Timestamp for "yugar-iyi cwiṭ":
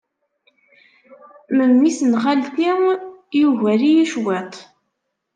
3.39-4.53